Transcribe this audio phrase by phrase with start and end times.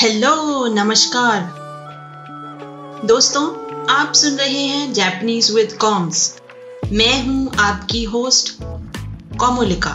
[0.00, 1.40] Hello नमस्कार।
[3.06, 3.42] दोस्तों,
[3.86, 6.40] आप सुन रहे हैं जैपनीज विद कॉम्स
[6.92, 8.52] मैं हूँ आपकी होस्ट
[9.38, 9.90] कॉमोलिका।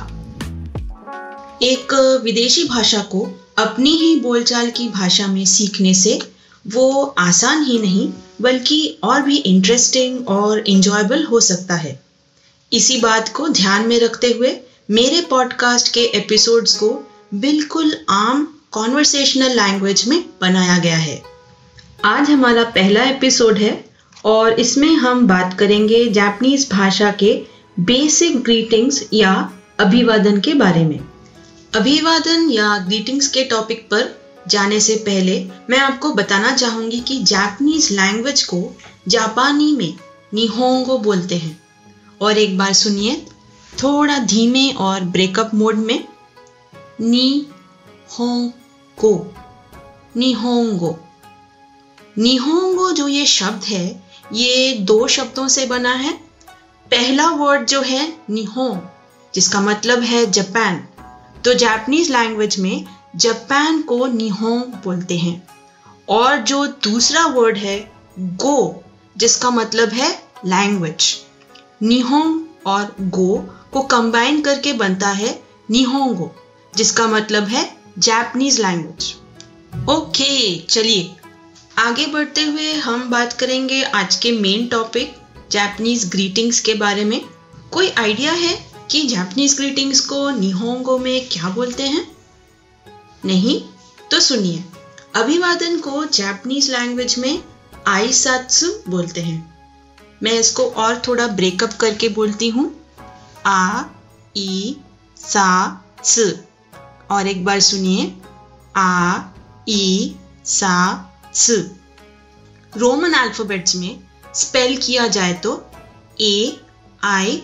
[1.62, 3.28] एक विदेशी भाषा को
[3.58, 6.20] अपनी ही बोलचाल की भाषा में सीखने से
[6.68, 12.00] वो आसान ही नहीं, बल्कि और भी इंटरेस्टिंग और इंजॉयबल हो सकता है।
[12.74, 14.58] इसी बात को ध्यान में रखते हुए
[14.92, 21.22] मेरे पॉडकास्ट के एपिसोड्स को बिल्कुल आम कॉन्वर्सेशनल लैंग्वेज में बनाया गया है।
[22.06, 23.86] आज हमारा पहला एपिसोड है
[24.26, 27.46] और इसमें हम बात करेंगे जापानीज भाषा के
[27.80, 31.00] बेसिक ग्रीटिंग्स या अभिवादन के बारे में।
[31.76, 37.92] अभिवादन या ग्रीटिंग्स के टॉपिक पर जाने से पहले मैं आपको बताना चाहूँगी कि जापानीज
[37.92, 38.76] लैंग्वेज को
[39.08, 39.94] जापानी में
[40.34, 41.60] निहोंगो बोलते हैं।
[42.22, 43.16] और एक बार सुनिए,
[43.84, 46.08] थोड़ा धीमे और ब्रेकअप मोड में।
[47.02, 47.48] नी
[48.20, 48.52] होंग
[48.98, 49.36] को।
[50.18, 51.00] निहोंगो।
[52.18, 56.14] निहोंगो जो ये शब्द है, ये दो शब्दों से बना है।
[56.92, 58.80] पहला वर्ड जो है निहोंग
[59.34, 60.88] जिसका मतलब है जापान।
[61.46, 62.86] तो जापानीज लैंग्वेज में
[63.16, 65.48] जापान को निहोंग बोलते हैं।
[66.10, 68.84] और जो दूसरा वर्ड है, गो,
[69.18, 71.16] जिसका मतलब है लैंग्वेज
[71.84, 76.36] निहोंग और गो को कंबाइन करके बनता है निहोंगो,
[76.76, 79.14] जिसका मतलब है जापानीज लैंग्वेज
[79.90, 81.16] ओके चलिए।
[81.78, 85.16] आगे बढ़ते हुए हम बात करेंगे आज के मेन टॉपिक
[85.52, 87.22] जापानीज ग्रीटिंग्स के बारे में।
[87.72, 88.54] कोई आइडिया है
[88.92, 92.06] कि जापानीज ग्रीटिंग्स को निहोंगो में क्या बोलते हैं?
[93.26, 93.60] नहीं?
[94.12, 94.64] तो सुनिए।
[95.16, 97.44] अभिवादन को जापानीज लैंग्वेज में
[97.88, 99.56] आईसात्सु बोलते हैं।
[100.24, 102.72] मैं इसको और थोड़ा ब्रेकअप करके बोलती हूँ।
[103.46, 103.84] आ
[104.38, 104.76] ई
[105.18, 106.34] स
[107.12, 108.16] और एक बार सुनिए।
[108.76, 109.22] आ,
[109.70, 110.74] ई, सा,
[111.34, 111.50] स।
[112.78, 114.00] रोमन अल्फाबेट्स में
[114.36, 115.52] स्पेल किया जाए तो
[116.22, 116.62] A
[117.04, 117.44] I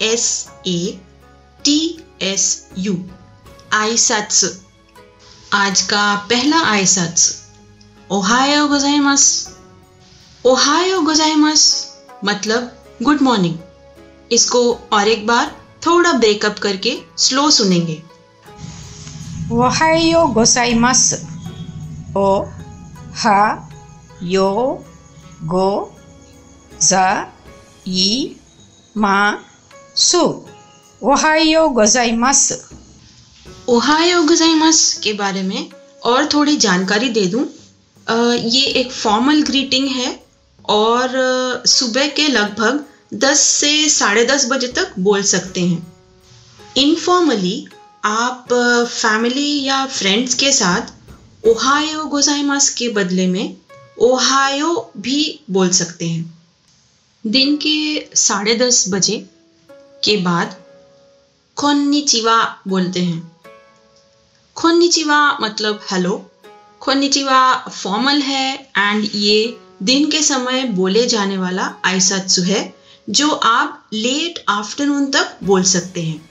[0.00, 1.00] S A
[1.64, 2.96] T S U
[3.72, 4.44] I सत्स
[5.52, 7.42] आज का पहला आई सत्स
[8.10, 9.24] ओहायो गोजाइमस।
[10.44, 11.62] ओहायो गोजाइमस।
[12.24, 13.58] मतलब गुड मॉर्निंग।
[14.32, 15.56] इसको और एक बार
[15.86, 18.02] थोड़ा ब्रेकअप करके स्लो सुनेंगे।
[19.49, 21.25] おはようございます。
[22.15, 22.45] お
[23.13, 23.67] は
[24.21, 24.81] よ
[25.41, 25.85] うご
[26.79, 27.19] ざ
[27.85, 28.13] い
[28.95, 29.53] ま
[29.93, 30.27] す。
[31.01, 32.73] おはようございます。
[33.69, 35.69] ओहायो गोजाइमस के बारे में
[36.05, 37.43] और थोड़ी जानकारी दे दूं
[38.07, 40.23] अ, ये एक फॉर्मल ग्रीटिंग है
[40.69, 42.83] और अ, सुबह के लगभग
[43.23, 45.93] 10 से साढ़े दस बजे तक बोल सकते हैं
[46.77, 47.67] इनफॉर्मली
[48.04, 48.52] आप
[48.88, 53.56] फैमिली या फ्रेंड्स के साथ ओहायो गोजाइमस के बदले में
[53.98, 56.38] ओहायो भी बोल सकते हैं।
[57.24, 59.16] दिन के साढ़े दस बजे
[60.04, 60.56] के बाद
[61.56, 62.36] खोन्निचिवा
[62.68, 63.32] बोलते हैं।
[64.56, 66.30] खोन्निचिवा मतलब हेलो
[66.80, 72.74] खोन्निचिवा फॉर्मल है एंड ये दिन के समय बोले जाने वाला आइसत्सु है,
[73.10, 76.28] जो आप लेट आफ्टरनून तक बोल सकते हैं।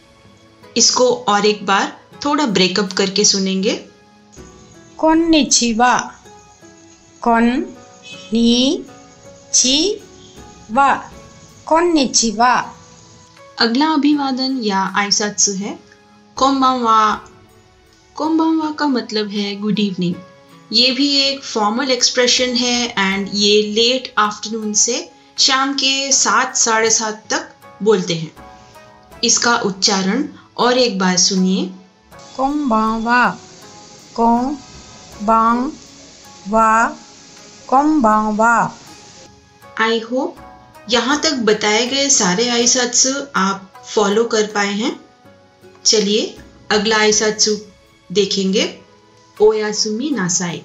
[0.77, 1.91] इसको और एक बार
[2.25, 3.73] थोड़ा ब्रेकअप करके सुनेंगे।
[4.97, 5.93] कोन्निचिवा
[7.21, 7.45] कौन
[8.33, 8.85] नी
[9.53, 10.01] ची
[10.71, 10.93] वा
[11.65, 12.53] कोन्निचिवा
[13.59, 15.77] अगला अभिवादन या आयसात्सु है।
[16.37, 16.99] कोम्बावा।
[18.15, 20.15] कोम्बावा का मतलब है गुड इवनिंग
[20.73, 24.97] ये भी एक फॉर्मल एक्सप्रेशन है एंड ये लेट आफ्टरनून से
[25.37, 27.49] शाम के सात साढ़े सात तक
[27.83, 28.31] बोलते हैं।
[29.23, 30.27] इसका उच्चारण
[30.59, 31.69] और एक बार सुनिए।
[32.39, 33.05] बांग
[36.47, 36.91] वा
[38.37, 38.55] वा
[39.81, 40.35] आई होप
[40.89, 44.99] यहाँ तक बताए गए सारे आइसात्सु आप फॉलो कर पाए हैं।
[45.85, 46.37] चलिए
[46.71, 47.55] अगला आइसात्सु
[48.11, 48.79] देखेंगे।
[49.41, 50.61] ओयासुमी नासाई।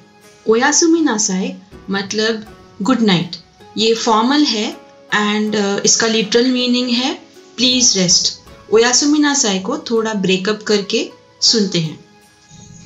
[0.49, 1.55] ओयासुमी नासाई
[1.91, 2.45] मतलब
[2.83, 3.37] गुड नाइट
[3.79, 4.69] ये फॉर्मल है
[5.15, 7.15] एंड uh, इसका लिटरल मीनिंग है
[7.57, 8.42] प्लीज़ रेस्ट
[8.75, 11.11] ओयासुमी नासाई को थोड़ा ब्रेकअप करके
[11.41, 12.05] सुनते हैं।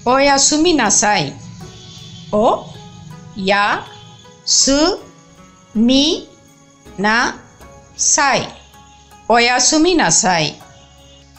[0.09, 1.33] ओयासुमी नासाई
[2.35, 2.65] ओ
[3.39, 3.87] या
[4.47, 4.99] सु
[5.77, 6.29] मी
[7.01, 7.43] ना
[7.99, 8.47] साई।
[9.31, 10.57] ओयासुमी नासाई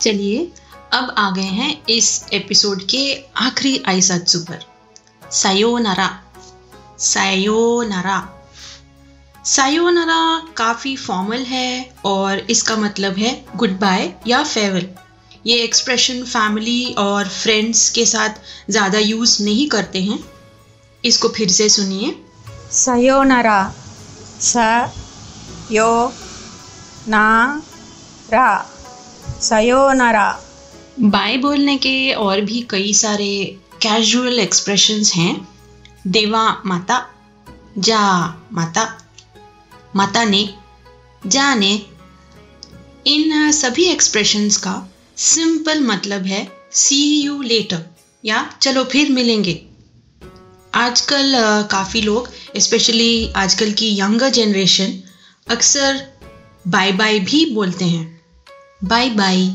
[0.02, 0.52] चलिए
[0.94, 4.60] अब आ गए हैं इस एपिसोड के आखिरी आई आइसात्सु पर।
[5.32, 6.20] सायो नारा
[9.48, 14.90] सायोनारा काफ़ी फॉर्मल है और इसका मतलब है गुड बाय या फेयरवेल
[15.46, 20.20] ये एक्सप्रेशन फैमिली और फ्रेंड्स के साथ ज़्यादा यूज़ नहीं करते हैं।
[21.04, 22.16] इसको फिर से सुनिए।
[22.74, 23.62] सयोनरा
[24.42, 24.58] स
[25.72, 26.12] यो
[27.08, 27.62] ना
[28.34, 28.52] रा
[29.42, 30.30] सयोनरा
[31.00, 33.34] बाय बोलने के और भी कई सारे
[33.82, 35.36] कैजुअल एक्सप्रेशंस हैं।
[36.08, 37.06] देवा माता
[37.80, 38.06] जा
[38.54, 38.90] माता।
[39.98, 40.50] माता ने
[41.28, 41.72] जा ने
[43.08, 44.74] इन सभी एक्सप्रेशंस का
[45.18, 47.84] सिंपल मतलब है सी यू लेटर
[48.26, 49.62] या चलो फिर मिलेंगे।
[50.74, 51.34] आजकल
[51.72, 55.00] काफ़ी लोग स्पेशली आजकल की यंगर जनरेशन
[55.48, 56.06] अक्सर
[56.68, 58.22] बाय बाय भी बोलते हैं।
[58.84, 59.50] बाय बाय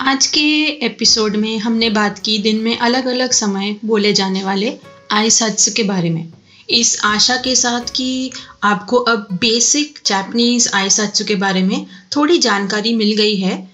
[0.00, 0.46] आज के
[0.86, 4.76] एपिसोड में हमने बात की दिन में अलग अलग समय बोले जाने वाले
[5.10, 6.32] आई सत्स के बारे में।
[6.70, 8.32] इस आशा के साथ कि
[8.62, 11.86] आपको अब बेसिक जैपनीज आई सत्सु के बारे में
[12.16, 13.70] थोड़ी जानकारी मिल गई है।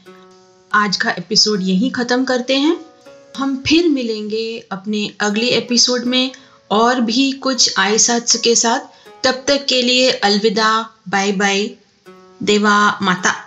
[0.74, 2.76] आज का एपिसोड यहीं ख़त्म करते हैं।
[3.36, 6.30] हम फिर मिलेंगे अपने अगले एपिसोड में
[6.70, 8.80] और भी कुछ आई सत्स के साथ।
[9.24, 11.70] तब तक के लिए अलविदा बाय बाय
[12.42, 13.43] देवा माता।